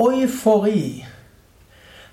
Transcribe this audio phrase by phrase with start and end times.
[0.00, 1.04] Euphorie.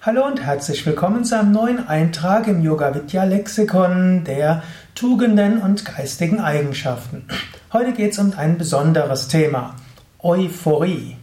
[0.02, 4.64] Hallo und herzlich willkommen zu einem neuen Eintrag im Yoga Vidya Lexikon der
[4.96, 7.28] Tugenden und geistigen Eigenschaften.
[7.72, 9.76] Heute geht es um ein besonderes Thema.
[10.18, 11.18] Euphorie.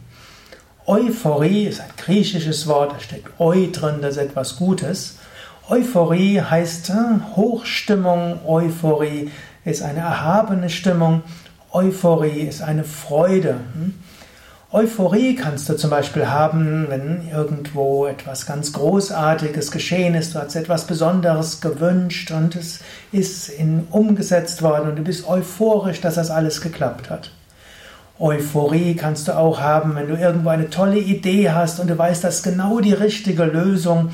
[0.85, 5.17] Euphorie ist ein griechisches Wort, da steckt Eu drin, das ist etwas Gutes.
[5.67, 9.31] Euphorie heißt äh, Hochstimmung, Euphorie
[9.65, 11.23] ist eine erhabene Stimmung,
[11.73, 13.57] Euphorie ist eine Freude.
[14.73, 20.55] Euphorie kannst du zum Beispiel haben, wenn irgendwo etwas ganz Großartiges geschehen ist, du hast
[20.55, 22.79] etwas Besonderes gewünscht und es
[23.11, 27.29] ist in, umgesetzt worden und du bist euphorisch, dass das alles geklappt hat.
[28.17, 32.23] Euphorie kannst du auch haben, wenn du irgendwo eine tolle Idee hast und du weißt,
[32.23, 34.09] das ist genau die richtige Lösung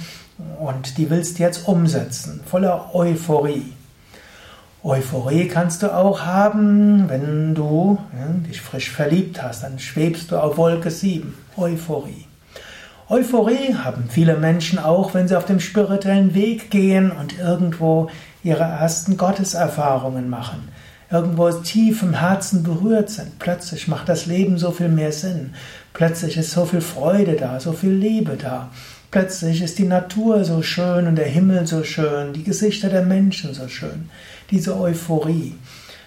[0.59, 3.71] und die willst du jetzt umsetzen, voller Euphorie.
[4.83, 10.37] Euphorie kannst du auch haben, wenn du ja, dich frisch verliebt hast, dann schwebst du
[10.37, 11.33] auf Wolke 7.
[11.57, 12.25] Euphorie.
[13.09, 18.09] Euphorie haben viele Menschen auch, wenn sie auf dem spirituellen Weg gehen und irgendwo
[18.41, 20.69] ihre ersten Gotteserfahrungen machen,
[21.11, 23.37] irgendwo tief im Herzen berührt sind.
[23.37, 25.55] Plötzlich macht das Leben so viel mehr Sinn.
[25.91, 28.69] Plötzlich ist so viel Freude da, so viel Liebe da.
[29.11, 33.53] Plötzlich ist die Natur so schön und der Himmel so schön, die Gesichter der Menschen
[33.53, 34.09] so schön.
[34.51, 35.55] Diese Euphorie.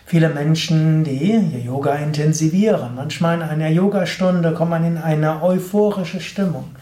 [0.05, 6.75] Viele Menschen, die Yoga intensivieren, manchmal in einer Yogastunde kommt man in eine euphorische Stimmung.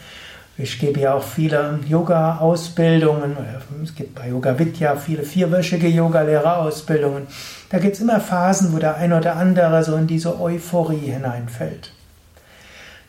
[0.57, 3.37] Ich gebe ja auch viele Yoga-Ausbildungen,
[3.83, 7.27] es gibt bei Yoga Vidya viele vierwöchige Yogalehrerausbildungen.
[7.69, 11.93] Da gibt es immer Phasen, wo der ein oder andere so in diese Euphorie hineinfällt.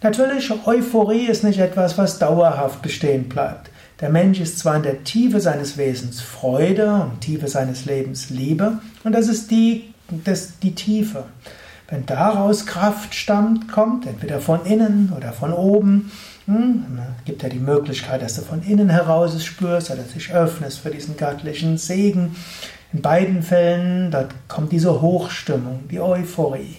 [0.02, 3.70] Natürlich, Euphorie ist nicht etwas, was dauerhaft bestehen bleibt.
[4.02, 8.80] Der Mensch ist zwar in der Tiefe seines Wesens Freude und Tiefe seines Lebens Liebe,
[9.04, 11.26] und das ist die, das, die Tiefe.
[11.88, 16.12] Wenn daraus Kraft stammt, kommt, entweder von innen oder von oben,
[16.48, 20.80] hm, gibt ja die Möglichkeit, dass du von innen heraus es spürst oder dich öffnest
[20.80, 22.36] für diesen göttlichen Segen.
[22.94, 26.78] In beiden Fällen, da kommt diese Hochstimmung, die Euphorie.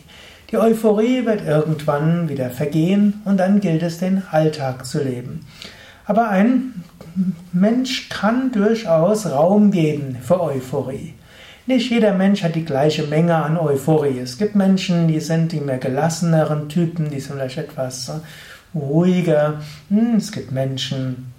[0.51, 5.47] Die Euphorie wird irgendwann wieder vergehen und dann gilt es, den Alltag zu leben.
[6.05, 6.85] Aber ein
[7.53, 11.15] Mensch kann durchaus Raum geben für Euphorie.
[11.67, 14.19] Nicht jeder Mensch hat die gleiche Menge an Euphorie.
[14.19, 18.15] Es gibt Menschen, die sind die mehr gelasseneren Typen, die sind vielleicht etwas äh,
[18.77, 19.61] ruhiger.
[19.89, 21.33] Hm, es gibt Menschen,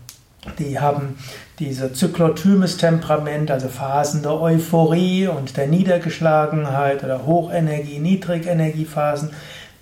[0.59, 1.18] die haben
[1.59, 9.31] diese zyklotymes Temperament, also Phasen der Euphorie und der Niedergeschlagenheit oder Hochenergie, Niedrigenergiephasen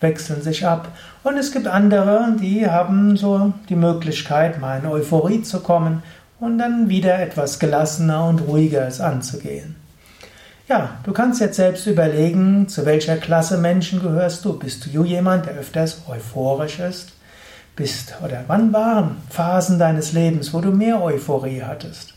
[0.02, 0.90] wechseln sich ab.
[1.24, 6.04] Und es gibt andere, die haben so die Möglichkeit, mal in Euphorie zu kommen
[6.40, 9.76] und dann wieder etwas gelassener und ruhiger es anzugehen.
[10.68, 14.58] Ja, du kannst jetzt selbst überlegen, zu welcher Klasse Menschen gehörst du.
[14.60, 17.14] Bist du jemand, der öfters euphorisch ist?
[17.76, 22.14] bist oder wann waren Phasen deines Lebens, wo du mehr Euphorie hattest?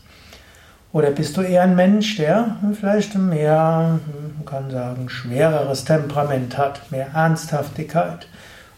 [0.95, 3.99] Oder bist du eher ein Mensch, der vielleicht mehr,
[4.37, 8.27] man kann sagen, schwereres Temperament hat, mehr Ernsthaftigkeit?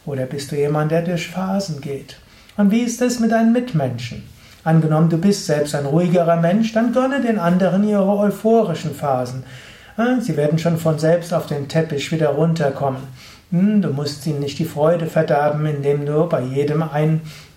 [0.04, 2.18] Oder bist du jemand, der durch Phasen geht?
[2.58, 4.24] Und wie ist es mit deinen Mitmenschen?
[4.64, 9.44] Angenommen, du bist selbst ein ruhigerer Mensch, dann gönne den anderen ihre euphorischen Phasen.
[10.20, 13.04] Sie werden schon von selbst auf den Teppich wieder runterkommen.
[13.52, 16.84] Hm, du musst ihnen nicht die Freude verderben, indem du bei jedem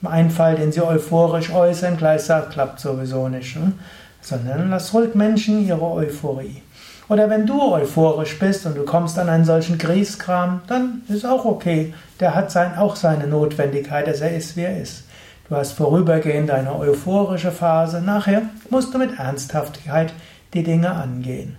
[0.03, 3.57] Einfall, den sie euphorisch äußern, gleich sagst, klappt sowieso nicht.
[4.21, 6.63] Sondern lass ruhig Menschen ihre Euphorie.
[7.09, 11.45] Oder wenn du euphorisch bist und du kommst an einen solchen Grieskram, dann ist auch
[11.45, 11.93] okay.
[12.21, 15.05] Der hat sein, auch seine Notwendigkeit, dass er ist, wie er ist.
[15.49, 20.13] Du hast vorübergehend eine euphorische Phase, nachher musst du mit Ernsthaftigkeit
[20.55, 21.57] die Dinge angehen.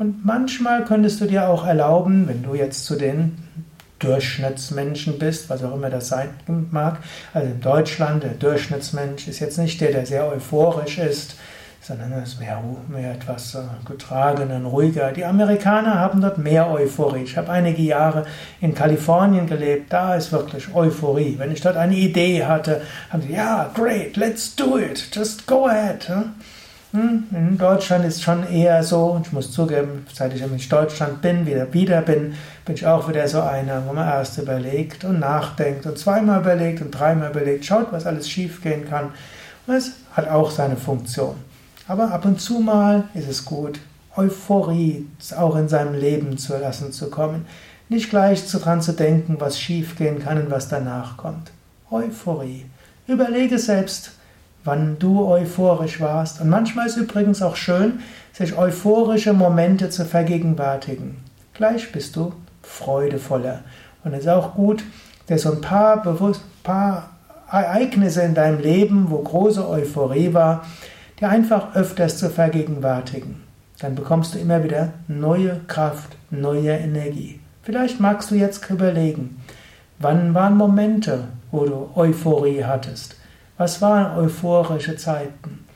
[0.00, 3.38] Und manchmal könntest du dir auch erlauben, wenn du jetzt zu den
[4.00, 6.30] Durchschnittsmenschen bist, was auch immer das sein
[6.72, 6.98] mag.
[7.32, 11.36] Also in Deutschland, der Durchschnittsmensch ist jetzt nicht der, der sehr euphorisch ist,
[11.82, 12.62] sondern er ist mehr,
[13.10, 15.12] etwas äh, getragener und ruhiger.
[15.12, 17.22] Die Amerikaner haben dort mehr Euphorie.
[17.22, 18.26] Ich habe einige Jahre
[18.60, 21.36] in Kalifornien gelebt, da ist wirklich Euphorie.
[21.38, 25.66] Wenn ich dort eine Idee hatte, haben sie, ja, great, let's do it, just go
[25.66, 26.06] ahead.
[26.92, 31.46] Hm, in Deutschland ist schon eher so, ich muss zugeben, seit ich in Deutschland bin,
[31.46, 32.34] wieder wieder bin,
[32.66, 36.82] bin ich auch wieder so einer, wo man erst überlegt und nachdenkt und zweimal überlegt
[36.82, 39.12] und dreimal überlegt, schaut, was alles schiefgehen kann.
[39.66, 41.36] Und es hat auch seine Funktion.
[41.90, 43.80] Aber ab und zu mal ist es gut,
[44.14, 47.46] Euphorie auch in seinem Leben zu lassen zu kommen.
[47.88, 51.50] Nicht gleich daran zu denken, was schiefgehen kann und was danach kommt.
[51.90, 52.66] Euphorie.
[53.08, 54.12] Überlege selbst,
[54.62, 56.40] wann du euphorisch warst.
[56.40, 57.98] Und manchmal ist es übrigens auch schön,
[58.32, 61.16] sich euphorische Momente zu vergegenwärtigen.
[61.54, 62.32] Gleich bist du
[62.62, 63.62] freudevoller.
[64.04, 64.84] Und es ist auch gut,
[65.28, 67.10] dir so ein paar, bewusst, paar
[67.50, 70.62] Ereignisse in deinem Leben, wo große Euphorie war,
[71.20, 73.42] dir einfach öfters zu vergegenwärtigen.
[73.78, 77.40] Dann bekommst du immer wieder neue Kraft, neue Energie.
[77.62, 79.42] Vielleicht magst du jetzt überlegen,
[79.98, 83.16] wann waren Momente, wo du Euphorie hattest?
[83.58, 85.66] Was waren euphorische Zeiten?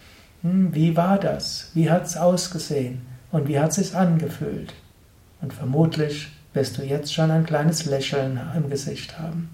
[0.43, 1.71] Hm, wie war das?
[1.75, 3.03] Wie hat es ausgesehen?
[3.31, 4.75] Und wie hat es sich angefühlt?
[5.43, 9.51] Und vermutlich wirst du jetzt schon ein kleines Lächeln im Gesicht haben.